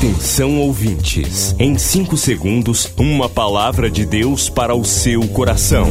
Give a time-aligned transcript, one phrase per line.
[0.00, 5.86] Atenção ouvintes, em 5 segundos, uma palavra de Deus para o seu coração.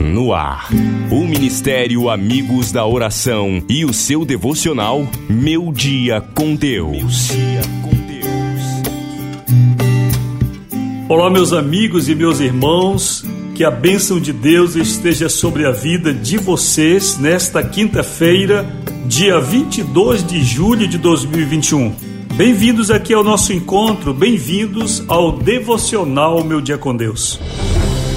[0.00, 0.70] No ar,
[1.10, 7.28] o Ministério Amigos da Oração e o seu devocional Meu Dia com Deus.
[11.06, 13.29] Olá, meus amigos e meus irmãos.
[13.60, 18.64] Que a bênção de Deus esteja sobre a vida de vocês nesta quinta-feira,
[19.04, 21.94] dia 22 de julho de 2021.
[22.36, 27.38] Bem-vindos aqui ao nosso encontro, bem-vindos ao devocional Meu Dia com Deus.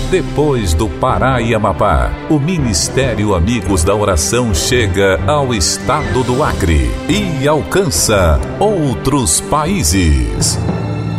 [0.09, 6.89] Depois do Pará e Amapá, o Ministério Amigos da Oração chega ao estado do Acre
[7.09, 10.57] e alcança outros países.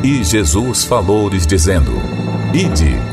[0.03, 1.93] E Jesus falou-lhes dizendo:
[2.55, 3.13] Ide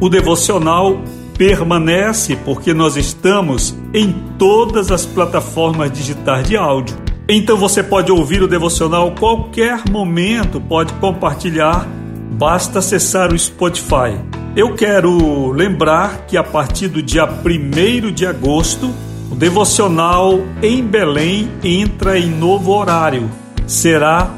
[0.01, 1.01] o devocional
[1.37, 6.97] permanece porque nós estamos em todas as plataformas digitais de áudio.
[7.29, 11.87] Então você pode ouvir o devocional qualquer momento, pode compartilhar,
[12.31, 14.36] basta acessar o Spotify.
[14.57, 18.91] Eu quero lembrar que a partir do dia 1 de agosto,
[19.31, 23.29] o devocional em Belém entra em novo horário.
[23.67, 24.31] Será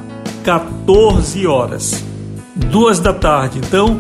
[0.44, 2.04] 14 horas,
[2.54, 3.60] duas da tarde.
[3.60, 3.98] Então,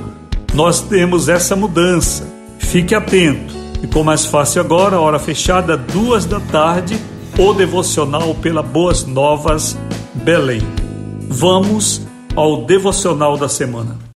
[0.54, 2.28] nós temos essa mudança.
[2.60, 3.54] Fique atento.
[3.80, 7.00] Ficou mais fácil agora, hora fechada, duas da tarde,
[7.38, 9.78] o devocional pela Boas Novas
[10.16, 10.62] Belém.
[11.30, 12.02] Vamos
[12.36, 14.09] ao devocional da semana.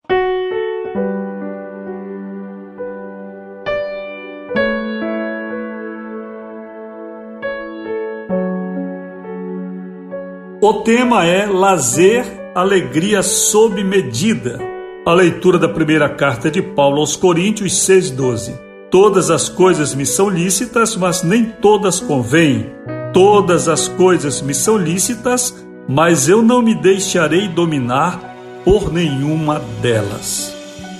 [10.63, 12.23] O tema é lazer,
[12.53, 14.59] alegria sob medida.
[15.03, 18.53] A leitura da primeira carta de Paulo aos Coríntios 6:12.
[18.91, 22.69] Todas as coisas me são lícitas, mas nem todas convêm.
[23.11, 28.19] Todas as coisas me são lícitas, mas eu não me deixarei dominar
[28.63, 30.55] por nenhuma delas.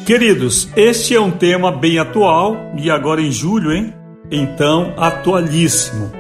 [0.08, 3.94] Queridos, este é um tema bem atual e agora em julho, hein?
[4.32, 6.12] Então, atualíssimo.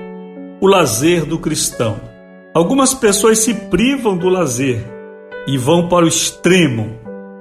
[0.61, 2.10] O lazer do cristão.
[2.53, 4.83] Algumas pessoas se privam do lazer
[5.47, 6.99] e vão para o extremo,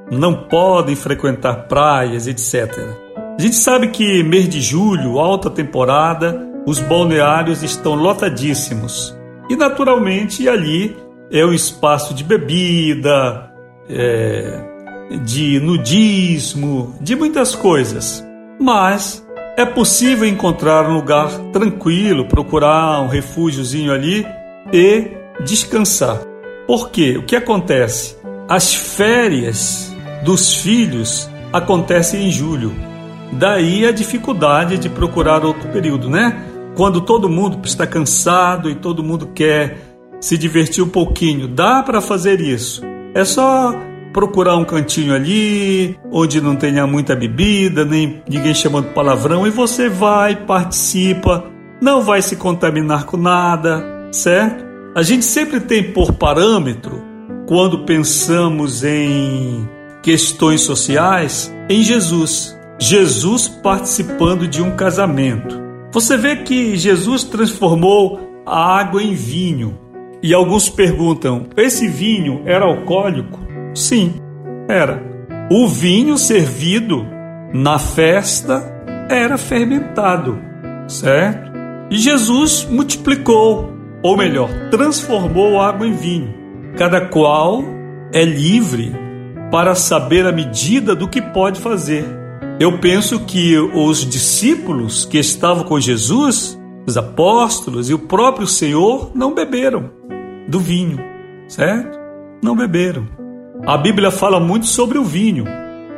[0.08, 2.78] não podem frequentar praias, etc.
[3.36, 9.12] A gente sabe que mês de julho, alta temporada, os balneários estão lotadíssimos
[9.48, 10.96] e, naturalmente, ali
[11.28, 13.50] é um espaço de bebida,
[13.88, 14.60] é,
[15.24, 18.24] de nudismo, de muitas coisas.
[18.60, 19.26] Mas
[19.56, 24.24] é possível encontrar um lugar tranquilo, procurar um refúgiozinho ali
[24.72, 25.10] e
[25.44, 26.20] descansar.
[26.66, 27.16] Por quê?
[27.18, 28.16] O que acontece?
[28.48, 29.94] As férias
[30.24, 32.72] dos filhos acontecem em julho.
[33.32, 36.44] Daí a dificuldade de procurar outro período, né?
[36.76, 39.78] Quando todo mundo está cansado e todo mundo quer
[40.20, 42.82] se divertir um pouquinho, dá para fazer isso.
[43.14, 43.74] É só
[44.12, 49.88] procurar um cantinho ali, onde não tenha muita bebida, nem ninguém chamando palavrão, e você
[49.88, 51.44] vai, participa,
[51.80, 54.64] não vai se contaminar com nada, certo?
[54.94, 57.02] A gente sempre tem por parâmetro,
[57.46, 59.68] quando pensamos em
[60.02, 62.56] questões sociais, em Jesus.
[62.78, 65.60] Jesus participando de um casamento.
[65.92, 69.78] Você vê que Jesus transformou a água em vinho.
[70.22, 73.38] E alguns perguntam: esse vinho era alcoólico?
[73.74, 74.14] Sim,
[74.68, 75.02] era.
[75.50, 77.04] O vinho servido
[77.52, 78.62] na festa
[79.08, 80.38] era fermentado,
[80.86, 81.50] certo?
[81.90, 86.34] E Jesus multiplicou, ou melhor, transformou água em vinho.
[86.76, 87.62] Cada qual
[88.12, 88.92] é livre
[89.50, 92.04] para saber a medida do que pode fazer.
[92.58, 99.12] Eu penso que os discípulos que estavam com Jesus, os apóstolos e o próprio Senhor
[99.14, 99.90] não beberam
[100.46, 100.98] do vinho,
[101.48, 101.98] certo?
[102.42, 103.08] Não beberam.
[103.66, 105.44] A Bíblia fala muito sobre o vinho.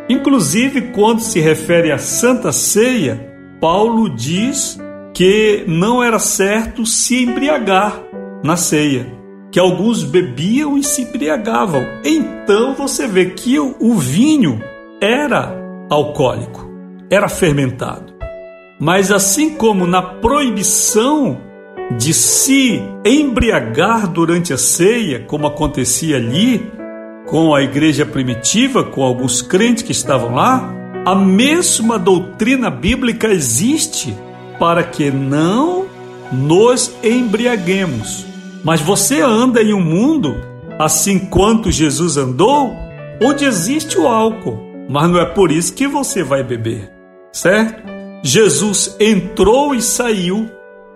[0.09, 4.79] Inclusive, quando se refere à Santa Ceia, Paulo diz
[5.15, 8.01] que não era certo se embriagar
[8.43, 9.23] na ceia
[9.53, 11.85] que alguns bebiam e se embriagavam.
[12.03, 14.63] Então você vê que o, vinho
[15.01, 15.55] era
[15.91, 16.67] alcoólico,
[17.11, 18.15] era fermentado.
[18.81, 21.39] Mas assim como na proibição
[21.99, 26.73] de se embriagar durante a ceia, como acontecia ali
[27.27, 30.75] com a igreja primitiva, com alguns crentes que estavam lá,
[31.05, 34.17] a mesma doutrina bíblica existe
[34.63, 35.87] para que não
[36.31, 38.25] nos embriaguemos.
[38.63, 40.37] Mas você anda em um mundo,
[40.79, 42.73] assim quanto Jesus andou,
[43.21, 44.57] onde existe o álcool,
[44.89, 46.93] mas não é por isso que você vai beber,
[47.33, 47.83] certo?
[48.23, 50.49] Jesus entrou e saiu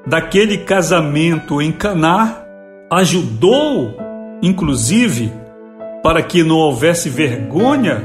[0.07, 2.45] daquele casamento em Caná,
[2.89, 3.97] ajudou,
[4.41, 5.33] inclusive,
[6.05, 8.01] para que não houvesse vergonha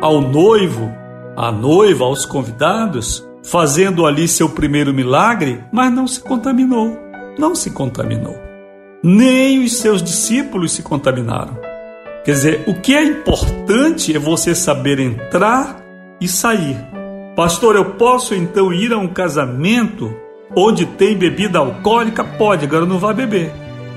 [0.00, 0.88] ao noivo,
[1.36, 6.98] à noiva, aos convidados, fazendo ali seu primeiro milagre, mas não se contaminou,
[7.38, 8.50] não se contaminou
[9.02, 11.58] nem os seus discípulos se contaminaram.
[12.24, 15.82] Quer dizer, o que é importante é você saber entrar
[16.20, 16.76] e sair.
[17.34, 20.14] Pastor, eu posso então ir a um casamento
[20.54, 22.22] onde tem bebida alcoólica?
[22.22, 23.52] Pode, agora não vá beber.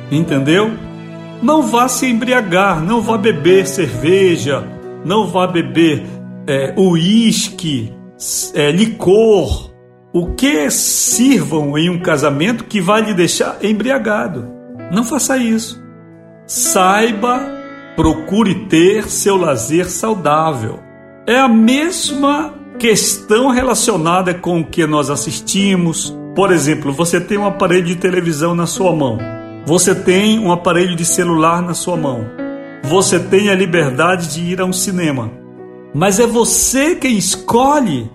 [0.09, 0.71] Entendeu?
[1.41, 4.63] Não vá se embriagar, não vá beber cerveja,
[5.03, 6.05] não vá beber
[6.47, 7.93] é, uísque,
[8.53, 9.71] é, licor.
[10.13, 14.47] O que sirvam em um casamento que vai lhe deixar embriagado?
[14.91, 15.81] Não faça isso.
[16.45, 17.41] Saiba,
[17.95, 20.79] procure ter seu lazer saudável.
[21.25, 26.15] É a mesma questão relacionada com o que nós assistimos.
[26.35, 29.17] Por exemplo, você tem um aparelho de televisão na sua mão.
[29.65, 32.25] Você tem um aparelho de celular na sua mão.
[32.83, 35.42] Você tem a liberdade de ir a um cinema.
[35.93, 38.09] Mas é você quem escolhe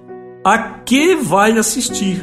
[0.45, 2.23] a que vai assistir.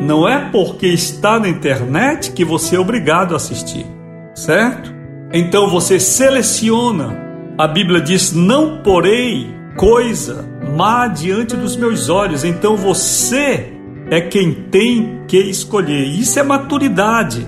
[0.00, 3.86] Não é porque está na internet que você é obrigado a assistir,
[4.34, 4.94] certo?
[5.32, 7.24] Então você seleciona.
[7.58, 10.44] A Bíblia diz: Não porei coisa
[10.76, 12.44] má diante dos meus olhos.
[12.44, 13.72] Então você
[14.10, 16.04] é quem tem que escolher.
[16.04, 17.46] Isso é maturidade.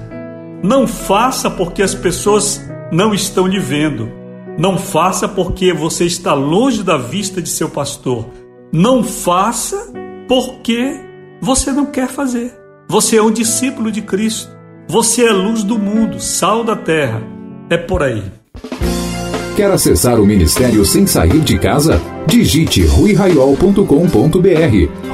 [0.62, 4.17] Não faça porque as pessoas não estão lhe vendo.
[4.58, 8.26] Não faça porque você está longe da vista de seu pastor.
[8.72, 9.92] Não faça
[10.26, 11.00] porque
[11.40, 12.52] você não quer fazer.
[12.88, 14.50] Você é um discípulo de Cristo.
[14.88, 17.22] Você é luz do mundo, sal da terra.
[17.70, 18.24] É por aí.
[19.54, 22.02] Quer acessar o ministério sem sair de casa?
[22.26, 23.78] Digite ruiraiol.com.br